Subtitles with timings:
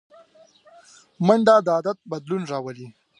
[1.25, 2.87] منډه د عادت بدلون راولي